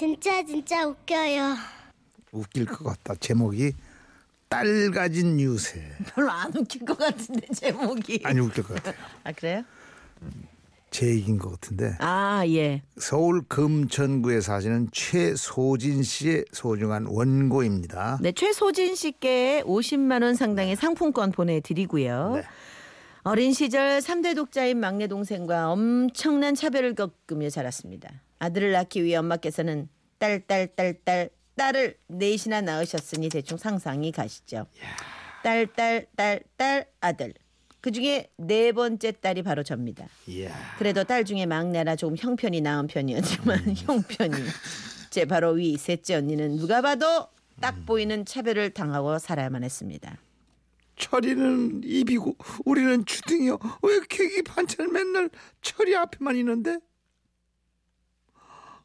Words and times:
진짜 0.00 0.42
진짜 0.42 0.86
웃겨요. 0.86 1.56
웃길 2.32 2.64
것 2.64 2.84
같다. 2.84 3.14
제목이 3.20 3.74
딸 4.48 4.90
가진 4.92 5.38
유세. 5.38 5.78
별로 6.14 6.30
안 6.30 6.50
웃길 6.56 6.86
것 6.86 6.96
같은데 6.96 7.46
제목이. 7.54 8.22
아니 8.24 8.40
웃길 8.40 8.64
것 8.64 8.76
같아요. 8.76 8.94
아 9.24 9.32
그래요? 9.32 9.62
제 10.90 11.06
얘기인 11.06 11.36
것 11.36 11.50
같은데 11.50 11.96
아 11.98 12.42
예. 12.46 12.80
서울 12.96 13.42
금천구에 13.42 14.40
사시는 14.40 14.88
최소진 14.90 16.02
씨의 16.02 16.46
소중한 16.50 17.04
원고입니다. 17.04 18.20
네 18.22 18.32
최소진 18.32 18.94
씨께 18.94 19.64
50만 19.66 20.22
원 20.22 20.34
상당의 20.34 20.76
상품권 20.76 21.30
보내드리고요. 21.30 22.36
네. 22.36 22.42
어린 23.22 23.52
시절 23.52 23.98
3대 23.98 24.34
독자인 24.34 24.78
막내 24.80 25.06
동생과 25.06 25.72
엄청난 25.72 26.54
차별을 26.54 26.94
겪으며 26.94 27.50
자랐습니다. 27.50 28.22
아들을 28.38 28.72
낳기 28.72 29.04
위해 29.04 29.16
엄마께서는 29.16 29.88
딸, 30.18 30.40
딸, 30.46 30.68
딸, 30.74 30.94
딸, 31.04 31.28
딸을 31.56 31.98
넷이나 32.08 32.62
낳으셨으니 32.62 33.28
대충 33.28 33.58
상상이 33.58 34.10
가시죠. 34.12 34.66
딸, 35.42 35.66
딸, 35.66 36.06
딸, 36.16 36.40
딸, 36.56 36.86
아들. 37.00 37.34
그 37.82 37.90
중에 37.92 38.30
네 38.36 38.72
번째 38.72 39.12
딸이 39.12 39.42
바로 39.42 39.62
접니다. 39.62 40.06
그래도 40.78 41.04
딸 41.04 41.24
중에 41.24 41.44
막내라 41.46 41.96
조금 41.96 42.16
형편이 42.16 42.62
나은 42.62 42.86
편이었지만 42.86 43.74
형편이 43.76 44.34
제 45.10 45.26
바로 45.26 45.50
위 45.52 45.76
셋째 45.76 46.14
언니는 46.14 46.56
누가 46.56 46.80
봐도 46.80 47.26
딱 47.60 47.84
보이는 47.84 48.24
차별을 48.24 48.70
당하고 48.70 49.18
살아야만 49.18 49.64
했습니다. 49.64 50.16
철이는 51.00 51.80
입이고 51.82 52.36
우리는 52.64 53.04
주둥이요. 53.04 53.58
왜 53.82 54.00
계기 54.08 54.42
반찬 54.42 54.92
맨날 54.92 55.30
철이 55.62 55.96
앞에만 55.96 56.36
있는데? 56.36 56.78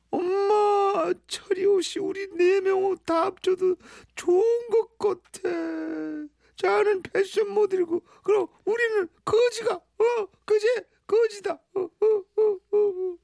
엄마 0.09 1.13
철이 1.27 1.65
옷이 1.65 2.01
우리 2.01 2.27
네명옷다 2.27 3.25
합쳐도 3.25 3.75
좋은 4.15 4.69
것 4.69 4.97
같아. 4.97 5.49
자는 6.55 7.01
패션 7.03 7.49
모델이고 7.49 8.01
그럼 8.23 8.47
우리는 8.63 9.09
거지가 9.25 9.75
어 9.75 10.27
그지 10.45 10.67
거지다. 11.05 11.51
어, 11.75 11.81
어, 11.81 12.05
어, 12.37 12.77
어. 12.77 13.17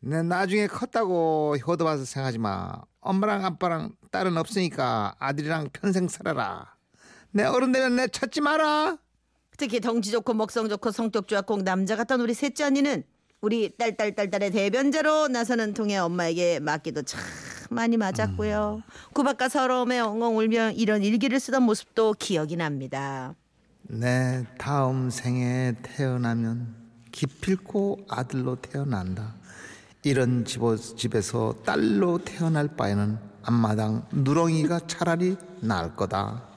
내 0.00 0.22
나중에 0.22 0.66
컸다고 0.66 1.56
효도 1.66 1.84
봐서 1.84 2.04
생각하지 2.04 2.38
마. 2.38 2.82
엄마랑 3.00 3.44
아빠랑 3.44 3.94
딸은 4.10 4.36
없으니까 4.38 5.14
아들이랑 5.18 5.68
평생 5.72 6.08
살아라. 6.08 6.73
내 7.34 7.42
어른 7.42 7.72
되면 7.72 7.96
내 7.96 8.06
찾지 8.06 8.40
마라. 8.40 8.96
특히 9.58 9.80
덩치 9.80 10.12
좋고 10.12 10.34
먹성 10.34 10.68
좋고 10.68 10.92
성격 10.92 11.26
좋았고 11.26 11.62
남자 11.62 11.96
같던 11.96 12.20
우리 12.20 12.32
셋째 12.32 12.62
언니는 12.62 13.02
우리 13.40 13.76
딸딸딸딸의 13.76 14.52
대변자로 14.52 15.26
나서는 15.28 15.74
통에 15.74 15.96
엄마에게 15.96 16.60
맞기도 16.60 17.02
참 17.02 17.20
많이 17.70 17.96
맞았고요. 17.96 18.84
구박과 19.14 19.48
서러움에 19.48 19.98
엉엉 19.98 20.38
울며 20.38 20.70
이런 20.70 21.02
일기를 21.02 21.40
쓰던 21.40 21.64
모습도 21.64 22.14
기억이 22.20 22.54
납니다. 22.54 23.34
내 23.82 24.46
다음 24.56 25.10
생에 25.10 25.74
태어나면 25.82 26.72
기필코 27.10 28.06
아들로 28.08 28.56
태어난다. 28.56 29.34
이런 30.04 30.44
집에서 30.44 31.56
딸로 31.64 32.18
태어날 32.18 32.68
바에는 32.68 33.18
앞마당 33.42 34.06
누렁이가 34.12 34.86
차라리 34.86 35.36
나을 35.60 35.96
거다. 35.96 36.53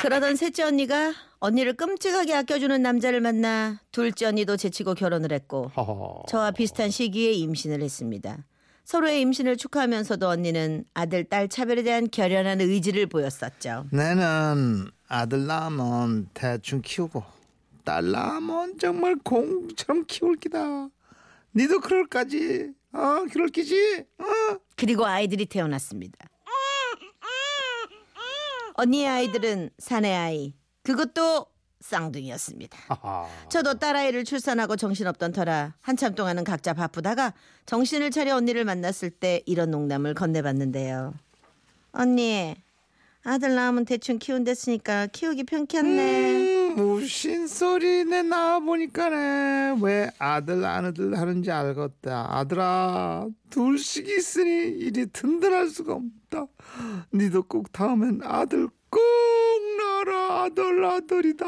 그러던 0.00 0.36
셋째 0.36 0.62
언니가 0.62 1.12
언니를 1.40 1.74
끔찍하게 1.74 2.34
아껴주는 2.34 2.80
남자를 2.82 3.20
만나 3.20 3.80
둘째 3.90 4.26
언니도 4.26 4.56
제치고 4.56 4.94
결혼을 4.94 5.32
했고 5.32 5.68
허허. 5.76 6.24
저와 6.28 6.52
비슷한 6.52 6.90
시기에 6.90 7.32
임신을 7.32 7.82
했습니다. 7.82 8.38
서로의 8.84 9.20
임신을 9.22 9.56
축하하면서도 9.56 10.28
언니는 10.28 10.84
아들 10.94 11.24
딸 11.24 11.48
차별에 11.48 11.82
대한 11.82 12.08
결연한 12.10 12.60
의지를 12.60 13.06
보였었죠. 13.06 13.86
나는 13.90 14.86
아들 15.08 15.46
낳으면 15.46 16.28
대충 16.32 16.80
키우고 16.80 17.22
딸 17.84 18.10
낳으면 18.10 18.78
정말 18.78 19.16
공처럼 19.22 20.04
키울 20.06 20.36
기다. 20.36 20.88
니도 21.54 21.80
그럴 21.80 22.06
까지 22.06 22.70
어 22.92 23.24
그럴 23.32 23.48
기지 23.48 24.04
어 24.18 24.24
그리고 24.76 25.04
아이들이 25.06 25.44
태어났습니다. 25.46 26.26
언니의 28.78 29.08
아이들은 29.08 29.70
사내 29.78 30.14
아이 30.14 30.54
그것도 30.84 31.46
쌍둥이였습니다. 31.80 32.78
저도 33.48 33.74
딸아이를 33.74 34.24
출산하고 34.24 34.76
정신없던 34.76 35.32
터라 35.32 35.74
한참 35.80 36.14
동안은 36.14 36.44
각자 36.44 36.74
바쁘다가 36.74 37.34
정신을 37.66 38.10
차려 38.12 38.36
언니를 38.36 38.64
만났을 38.64 39.10
때 39.10 39.42
이런 39.46 39.72
농담을 39.72 40.14
건네봤는데요. 40.14 41.14
언니 41.92 42.54
아들 43.28 43.54
낳으면 43.54 43.84
대충 43.84 44.18
키운댔으니까 44.18 45.08
키우기 45.08 45.44
편찮네. 45.44 46.70
음, 46.70 46.74
무슨 46.76 47.46
소리네 47.46 48.22
나와 48.22 48.58
보니까네 48.58 49.76
왜 49.82 50.10
아들 50.18 50.64
아들 50.64 51.14
하는지 51.18 51.50
알겠다 51.50 52.26
아들아 52.38 53.26
둘씩 53.50 54.08
있으니 54.08 54.68
일이 54.78 55.06
든든할 55.12 55.68
수가 55.68 55.92
없다 55.94 56.46
니도 57.12 57.42
꼭 57.42 57.70
다음엔 57.70 58.20
아들 58.24 58.68
꼭 58.88 59.00
낳아라 59.78 60.44
아들 60.44 60.84
아들이다 60.84 61.44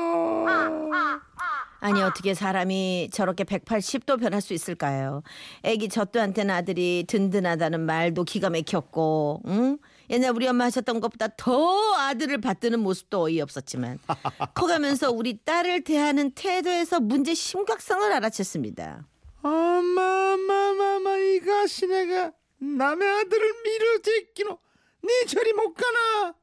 아니 1.83 2.03
어떻게 2.03 2.35
사람이 2.35 3.09
저렇게 3.11 3.45
180도 3.45 4.21
변할 4.21 4.43
수 4.43 4.53
있을까요? 4.53 5.23
애기 5.63 5.89
젖도한테는 5.89 6.55
아들이 6.55 7.07
든든하다는 7.09 7.81
말도 7.81 8.25
기가 8.25 8.51
막혔고 8.51 9.43
응? 9.47 9.79
옛날 10.11 10.33
우리 10.35 10.47
엄마 10.49 10.65
하셨던 10.65 11.01
것보다 11.01 11.29
더 11.37 11.95
아들을 11.95 12.41
받드는 12.41 12.81
모습도 12.81 13.23
어이없었지만 13.23 13.99
커가면서 14.55 15.11
우리 15.13 15.39
딸을 15.45 15.85
대하는 15.85 16.33
태도에서 16.33 17.01
문제 17.01 17.33
심각성을 17.35 18.11
알아챘습니다. 18.11 19.05
엄마 19.43 20.33
엄마 20.35 20.95
엄마 20.97 21.17
이 21.17 21.41
가시네가 21.41 22.33
남의 22.59 23.09
아들을 23.09 23.53
밀어 23.65 23.99
제끼노 24.03 24.59
네 25.03 25.25
저리 25.27 25.53
못 25.53 25.73
가나? 25.75 26.35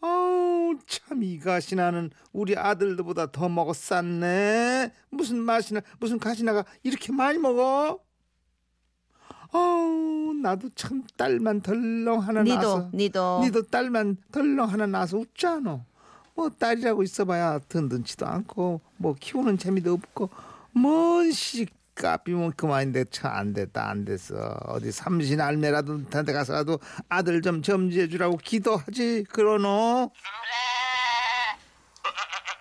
아우 0.00 0.74
참 0.86 1.22
이 1.22 1.38
가시나는 1.38 2.10
우리 2.32 2.56
아들들보다 2.56 3.32
더 3.32 3.48
먹어 3.48 3.72
쌌네. 3.72 4.92
무슨 5.10 5.38
맛이나 5.38 5.80
무슨 5.98 6.18
가시나가 6.18 6.64
이렇게 6.82 7.12
많이 7.12 7.38
먹어 7.38 7.98
아우 9.60 10.34
나도 10.42 10.68
참 10.74 11.02
딸만 11.16 11.62
덜렁 11.62 12.20
하나 12.20 12.42
니도 12.42 12.54
낳아서. 12.56 12.90
니도. 12.92 13.40
니도 13.42 13.62
딸만 13.62 14.16
덜렁 14.30 14.68
하나 14.70 14.86
낳아서 14.86 15.16
웃잖아 15.18 15.84
뭐 16.34 16.50
딸이라고 16.50 17.02
있어봐야 17.02 17.58
든든치도 17.68 18.26
않고 18.26 18.80
뭐 18.98 19.14
키우는 19.18 19.56
재미도 19.58 19.92
없고 19.94 20.28
뭔시 20.72 21.66
까비면 21.94 22.52
그만인데 22.56 23.06
참 23.10 23.32
안 23.32 23.54
됐다 23.54 23.88
안 23.88 24.04
됐어. 24.04 24.36
어디 24.66 24.92
삼신 24.92 25.40
알매라도 25.40 25.98
한테 26.12 26.34
가서라도 26.34 26.78
아들 27.08 27.40
좀 27.40 27.62
점지해 27.62 28.08
주라고 28.08 28.36
기도하지 28.36 29.24
그러노 29.30 30.10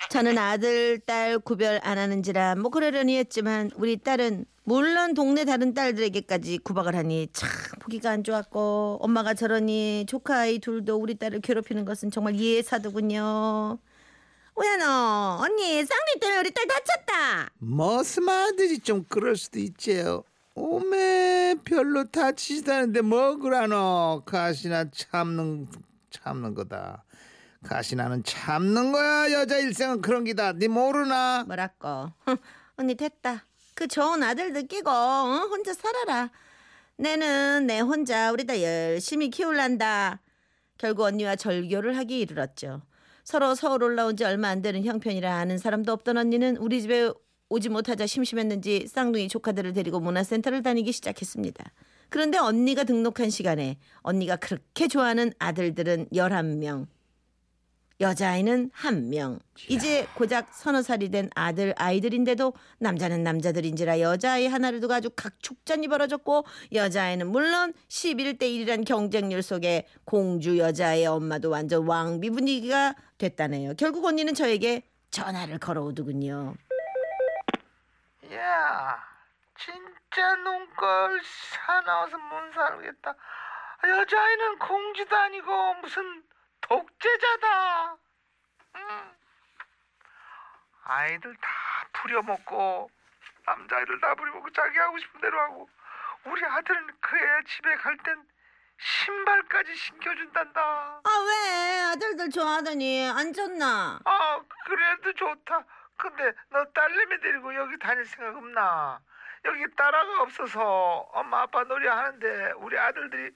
저는 0.10 0.38
아들, 0.38 1.00
딸 1.00 1.40
구별 1.40 1.80
안 1.84 1.98
하는지라 1.98 2.56
뭐 2.56 2.70
그러려니 2.70 3.18
했지만 3.18 3.72
우리 3.76 3.98
딸은 3.98 4.46
물론 4.64 5.14
동네 5.14 5.46
다른 5.46 5.74
딸들에게까지 5.74 6.60
구박을 6.60 6.96
하니 6.96 7.28
참 7.34 7.50
보기가 7.82 8.12
안 8.12 8.24
좋았고 8.24 9.00
엄마가 9.02 9.34
저러니 9.34 10.06
조카 10.08 10.40
아이 10.40 10.60
둘도 10.60 10.96
우리 10.98 11.16
딸을 11.16 11.42
괴롭히는 11.42 11.86
것은 11.86 12.12
정말 12.12 12.36
예사더군요. 12.40 13.78
뭐야 14.56 14.78
너 14.78 15.38
언니 15.42 15.84
쌍둥이 15.86 16.20
때문에 16.20 16.40
우리 16.40 16.52
딸 16.52 16.66
다쳤다. 16.68 17.50
머슴 17.60 18.30
아들이 18.30 18.80
좀 18.80 19.06
그럴 19.08 19.36
수도 19.36 19.60
있지 19.60 20.04
오메 20.56 21.56
별로 21.66 22.06
다치지도 22.06 22.74
않은데 22.74 23.02
뭐 23.02 23.36
그러노 23.36 24.24
가시나 24.26 24.90
참는 24.90 25.68
참는 26.10 26.56
거다 26.56 27.04
가시나는 27.66 28.24
참는 28.24 28.92
거야 28.92 29.32
여자 29.32 29.58
일생은 29.58 30.02
그런 30.02 30.24
기다 30.24 30.54
네 30.54 30.68
모르나 30.68 31.44
뭐랄까 31.46 32.14
언니 32.78 32.96
됐다. 32.96 33.46
그 33.74 33.88
좋은 33.88 34.24
아들 34.24 34.54
느끼고 34.54 34.90
어? 34.90 35.48
혼자 35.50 35.74
살아라. 35.74 36.32
내는 36.98 37.68
내 37.68 37.80
혼자 37.80 38.32
우리 38.32 38.46
딸 38.46 38.62
열심히 38.62 39.30
키울란다. 39.30 40.22
결국 40.78 41.04
언니와 41.04 41.36
절교를 41.36 41.98
하기 41.98 42.20
이르렀죠. 42.20 42.82
서로 43.24 43.56
서울 43.56 43.84
올라온 43.84 44.16
지 44.16 44.24
얼마 44.24 44.50
안 44.50 44.62
되는 44.62 44.84
형편이라 44.84 45.34
아는 45.36 45.58
사람도 45.58 45.92
없던 45.92 46.18
언니는 46.18 46.58
우리 46.58 46.82
집에 46.82 47.12
오지 47.50 47.70
못하자 47.70 48.08
심심했는지 48.08 48.88
쌍둥이 48.88 49.28
조카들을 49.30 49.74
데리고 49.74 50.00
문화센터를 50.00 50.64
다니기 50.64 50.92
시작했습니다. 50.92 51.64
그런데 52.10 52.38
언니가 52.38 52.84
등록한 52.84 53.30
시간에 53.30 53.78
언니가 54.02 54.36
그렇게 54.36 54.88
좋아하는 54.88 55.34
아들들은 55.40 56.10
11명. 56.14 56.88
여자아이는 58.02 58.72
한 58.74 59.10
명. 59.10 59.40
이제 59.70 60.06
고작 60.16 60.54
서너 60.54 60.82
살이 60.82 61.10
된 61.10 61.30
아들 61.34 61.74
아이들인데도 61.78 62.54
남자는 62.80 63.24
남자들인지라 63.24 64.02
여자아이 64.02 64.48
하나를 64.48 64.82
두고 64.82 64.94
아주 64.94 65.10
각축전이 65.16 65.88
벌어졌고 65.88 66.46
여자아이는 66.74 67.28
물론 67.28 67.74
11대 67.88 68.42
1이란 68.42 68.86
경쟁률 68.86 69.42
속에 69.42 69.88
공주 70.04 70.58
여자아이의 70.58 71.08
엄마도 71.08 71.50
완전 71.50 71.88
왕비 71.88 72.30
분위기가 72.32 72.96
됐다네요. 73.18 73.76
결국 73.78 74.04
언니는 74.06 74.34
저에게 74.34 74.84
전화를 75.12 75.60
걸어오더군요. 75.60 76.56
야, 78.34 79.04
진짜 79.58 80.36
눈걸 80.36 81.22
사나워서 81.66 82.18
못 82.18 82.54
살겠다. 82.54 83.16
여자아이는 83.88 84.60
공주도 84.60 85.16
아니고 85.16 85.74
무슨 85.76 86.24
독재자다. 86.62 87.98
응. 88.76 88.82
아이들 90.86 91.36
다 91.36 91.50
부려먹고 91.94 92.90
남자아이들 93.46 94.00
다 94.00 94.16
부려먹고 94.16 94.50
자기 94.52 94.78
하고 94.78 94.98
싶은 95.00 95.20
대로 95.22 95.40
하고 95.40 95.70
우리 96.26 96.44
아들은 96.46 96.88
그 97.02 97.16
애 97.18 97.44
집에 97.46 97.76
갈 97.76 97.98
땐 97.98 98.24
신발까지 98.78 99.74
신겨준단다. 99.76 100.62
아 100.62 101.10
왜 101.28 101.82
아들들 101.94 102.30
좋아하더니 102.30 103.10
안 103.10 103.32
좋나? 103.34 104.00
아 104.04 104.40
그래도 104.66 105.14
좋다. 105.14 105.64
근데 105.98 106.34
너 106.50 106.64
딸내미 106.66 107.20
데리고 107.22 107.56
여기 107.56 107.78
다닐 107.80 108.04
생각 108.06 108.36
없나? 108.36 109.00
여기 109.46 109.64
딸아가 109.76 110.22
없어서 110.24 110.62
엄마 111.14 111.44
아빠 111.44 111.64
놀이 111.64 111.88
하는데 111.88 112.52
우리 112.58 112.78
아들들이 112.78 113.32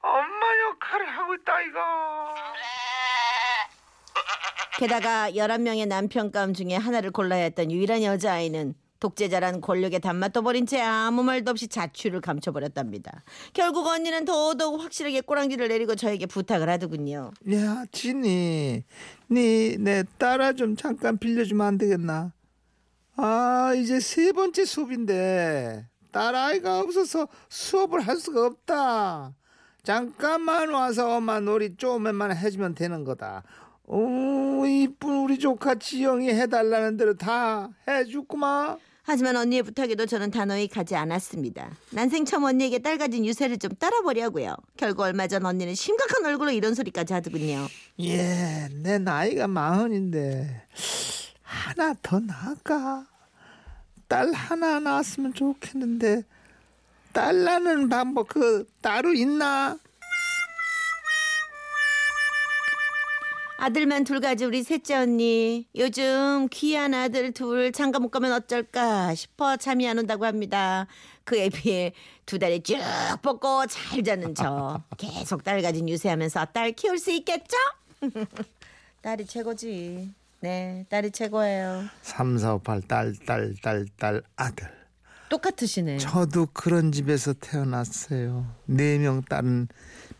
엄마 0.00 0.58
역할을 0.70 1.08
하고 1.18 1.34
있다 1.34 1.60
이거. 1.62 2.23
게다가 4.78 5.30
11명의 5.30 5.86
남편감 5.86 6.52
중에 6.52 6.74
하나를 6.74 7.10
골라야 7.12 7.44
했던 7.44 7.70
유일한 7.70 8.02
여자아이는 8.02 8.74
독재자란 8.98 9.60
권력에 9.60 9.98
단맛도 9.98 10.42
버린 10.42 10.66
채 10.66 10.80
아무 10.80 11.22
말도 11.22 11.50
없이 11.50 11.68
자취를 11.68 12.20
감춰버렸답니다. 12.20 13.22
결국 13.52 13.86
언니는 13.86 14.24
더더욱 14.24 14.80
확실하게 14.80 15.20
꼬랑지를 15.20 15.68
내리고 15.68 15.94
저에게 15.94 16.26
부탁을 16.26 16.68
하더군요. 16.70 17.30
야 17.52 17.84
진이, 17.92 18.82
니내 19.30 20.04
딸아 20.18 20.54
좀 20.54 20.74
잠깐 20.74 21.18
빌려주면 21.18 21.66
안 21.66 21.78
되겠나? 21.78 22.32
아 23.16 23.74
이제 23.76 24.00
세 24.00 24.32
번째 24.32 24.64
수업인데 24.64 25.86
딸아이가 26.10 26.80
없어서 26.80 27.28
수업을 27.48 28.00
할 28.00 28.16
수가 28.16 28.46
없다. 28.46 29.34
잠깐만 29.82 30.70
와서 30.70 31.16
엄마 31.16 31.40
놀이 31.40 31.76
조금만 31.76 32.34
해주면 32.34 32.74
되는 32.74 33.04
거다. 33.04 33.42
오 33.86 34.64
이쁜 34.66 35.18
우리 35.24 35.38
조카 35.38 35.74
지영이 35.74 36.28
해달라는 36.28 36.96
대로 36.96 37.14
다 37.14 37.68
해줬구만. 37.86 38.78
하지만 39.06 39.36
언니의 39.36 39.62
부탁에도 39.62 40.06
저는 40.06 40.30
단호히 40.30 40.66
가지 40.66 40.96
않았습니다. 40.96 41.70
난생 41.90 42.24
처음 42.24 42.44
언니에게 42.44 42.78
딸 42.78 42.96
가진 42.96 43.26
유세를 43.26 43.58
좀 43.58 43.72
따라보려고요. 43.78 44.56
결국 44.78 45.02
얼마 45.02 45.26
전 45.26 45.44
언니는 45.44 45.74
심각한 45.74 46.24
얼굴로 46.24 46.52
이런 46.52 46.74
소리까지 46.74 47.12
하더군요. 47.12 47.66
예, 48.00 48.68
내 48.82 48.98
나이가 48.98 49.46
마흔인데 49.46 50.66
하나 51.42 51.94
더 52.02 52.18
낳을까? 52.18 53.06
딸 54.08 54.32
하나 54.32 54.80
낳았으면 54.80 55.34
좋겠는데 55.34 56.22
딸 57.12 57.44
낳는 57.44 57.90
방법 57.90 58.28
그 58.28 58.66
따로 58.80 59.12
있나? 59.12 59.78
아들만 63.56 64.04
둘 64.04 64.20
가지 64.20 64.44
우리 64.44 64.62
셋째 64.62 64.96
언니. 64.96 65.66
요즘 65.76 66.48
귀한 66.50 66.92
아들 66.92 67.32
둘 67.32 67.72
장가 67.72 67.98
못 67.98 68.10
가면 68.10 68.32
어쩔까 68.32 69.14
싶어 69.14 69.56
잠이 69.56 69.88
안 69.88 69.98
온다고 69.98 70.26
합니다. 70.26 70.86
그에 71.24 71.48
비해 71.48 71.92
두 72.26 72.38
다리 72.38 72.62
쭉 72.62 72.76
뻗고 73.22 73.66
잘 73.66 74.02
자는 74.02 74.34
저. 74.34 74.82
계속 74.98 75.44
딸 75.44 75.62
가진 75.62 75.88
유세하면서 75.88 76.46
딸 76.46 76.72
키울 76.72 76.98
수 76.98 77.10
있겠죠? 77.12 77.56
딸이 79.02 79.26
최고지. 79.26 80.10
네, 80.40 80.84
딸이 80.90 81.10
최고예요. 81.12 81.84
3, 82.02 82.36
4, 82.36 82.54
5, 82.54 82.58
8, 82.58 82.82
딸, 82.82 83.14
딸, 83.24 83.54
딸, 83.62 83.86
딸, 83.96 84.22
아들. 84.36 84.68
똑같으시네. 85.30 85.98
저도 85.98 86.48
그런 86.52 86.92
집에서 86.92 87.32
태어났어요. 87.32 88.46
네 88.66 88.98
명 88.98 89.22
딸은 89.22 89.68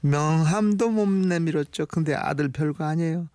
명함도 0.08 0.90
못 0.90 1.08
내밀었죠. 1.08 1.86
근데 1.86 2.14
아들 2.14 2.50
별거 2.50 2.84
아니에요. 2.84 3.26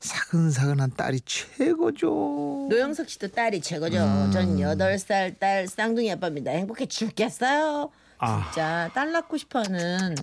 사근사근한 0.00 0.92
딸이 0.96 1.20
최고죠. 1.24 2.66
노영석 2.68 3.08
씨도 3.08 3.28
딸이 3.28 3.60
최고죠. 3.60 4.30
전 4.32 4.58
여덟 4.60 4.98
살 4.98 5.34
딸 5.38 5.68
쌍둥이 5.68 6.10
아빠입니다. 6.12 6.50
행복해 6.50 6.86
죽겠어요. 6.86 7.90
아. 8.18 8.50
진짜 8.52 8.90
딸 8.92 9.12
낳고 9.12 9.36
싶어하는 9.36 10.16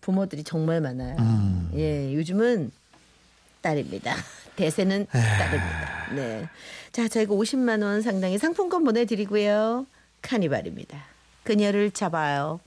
부모들이 0.00 0.42
정말 0.42 0.80
많아요. 0.80 1.16
음. 1.20 1.70
예, 1.74 2.12
요즘은 2.12 2.72
딸입니다. 3.60 4.14
대세는 4.56 5.06
딸입니다. 5.06 6.14
네. 6.14 6.48
자, 6.90 7.06
저희가 7.08 7.34
50만 7.34 7.82
원 7.84 8.02
상당의 8.02 8.38
상품권 8.38 8.82
보내드리고요. 8.84 9.86
카니발입니다. 10.22 10.98
그녀를 11.44 11.90
잡아요. 11.92 12.58